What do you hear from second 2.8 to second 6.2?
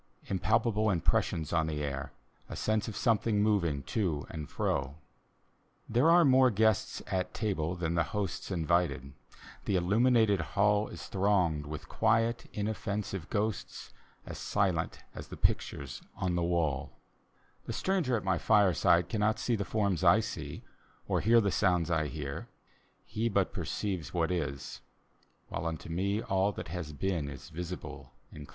of something moving to and fro. There